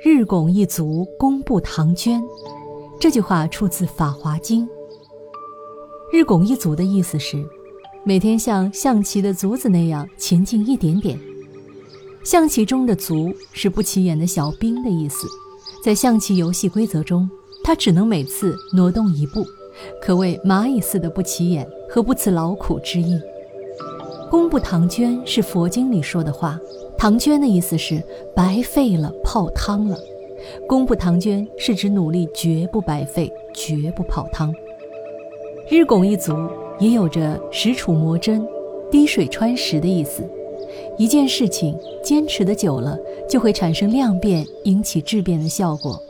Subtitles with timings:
[0.00, 2.22] 日拱一卒，功不唐捐。
[3.00, 4.64] 这句话出自《法华经》。
[6.12, 7.44] 日拱一卒的意思是，
[8.04, 11.18] 每天像象棋的卒子那样前进一点点。
[12.22, 15.26] 象棋中的卒是不起眼的小兵的意思，
[15.82, 17.28] 在象棋游戏规则中，
[17.64, 19.44] 它只能每次挪动一步，
[20.00, 23.18] 可谓蚂蚁似的不起眼和不辞劳苦之意。
[24.30, 26.60] 功不唐捐是佛经里说的话，
[26.98, 28.02] 唐捐的意思是
[28.34, 29.98] 白费了、泡汤了。
[30.66, 34.54] 功不唐捐是指努力绝不白费、绝不泡汤。
[35.70, 36.34] 日拱一卒
[36.78, 38.46] 也有着石杵磨针、
[38.90, 40.22] 滴水穿石的意思。
[40.98, 46.00] 一件事情坚持的久了，就会产生量变引起质变的效果。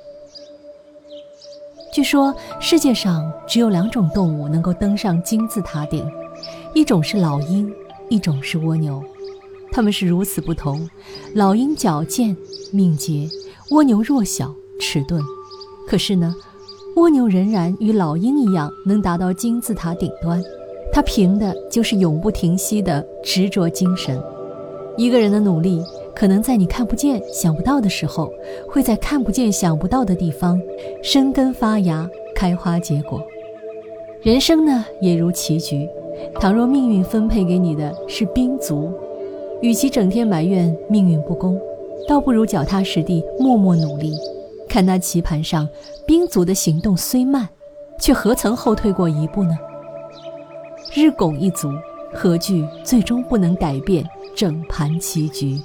[1.92, 6.04] 据说世界上只有两种动物能够登上金字塔顶，
[6.74, 7.72] 一种是老鹰，
[8.08, 9.02] 一种是蜗牛。
[9.70, 10.88] 它们是如此不同：
[11.34, 12.36] 老鹰矫健
[12.72, 13.28] 敏捷，
[13.70, 15.22] 蜗牛弱小迟钝。
[15.86, 16.34] 可是呢？
[16.96, 20.42] 蜗牛仍然与老鹰一样能达到金字塔顶端，
[20.92, 24.20] 它凭的就是永不停息的执着精神。
[24.96, 25.80] 一个人的努力，
[26.12, 28.32] 可能在你看不见、想不到的时候，
[28.68, 30.60] 会在看不见、想不到的地方
[31.00, 33.22] 生根发芽、开花结果。
[34.20, 35.88] 人生呢，也如棋局，
[36.40, 38.92] 倘若命运分配给你的是兵卒，
[39.60, 41.58] 与其整天埋怨命运不公，
[42.06, 44.12] 倒不如脚踏实地、默默努力。
[44.68, 45.68] 看那棋盘上，
[46.06, 47.48] 兵卒的行动虽慢，
[47.98, 49.56] 却何曾后退过一步呢？
[50.94, 51.68] 日拱一卒，
[52.12, 54.04] 何惧最终不能改变
[54.36, 55.58] 整盘棋局？